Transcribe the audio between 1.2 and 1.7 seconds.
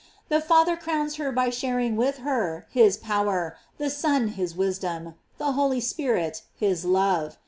by